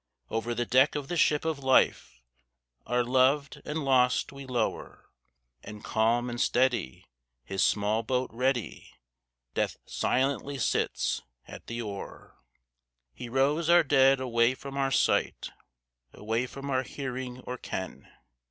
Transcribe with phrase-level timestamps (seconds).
[0.31, 2.23] Over the deck of the ship of Life
[2.87, 5.11] Our loved and lost we lower.
[5.61, 7.05] And calm and steady,
[7.43, 8.95] his small boat ready,
[9.53, 12.35] Death silently sits at the oar.
[13.13, 15.51] He rows our dead away from our sight
[16.13, 18.11] Away from our hearing or ken.